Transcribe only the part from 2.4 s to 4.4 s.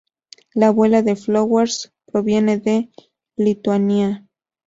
de Lituania.